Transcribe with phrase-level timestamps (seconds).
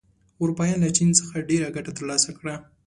[0.41, 2.53] اروپایان له چین څخه ډېره ګټه تر لاسه کړه.